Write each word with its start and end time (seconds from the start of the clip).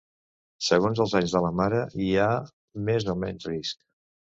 Segons 0.67 1.01
els 1.05 1.13
anys 1.19 1.35
de 1.35 1.43
la 1.47 1.51
mare 1.59 1.83
hi 2.07 2.09
ha 2.25 2.27
més 2.91 3.09
o 3.17 3.19
menys 3.27 3.49
risc. 3.53 3.89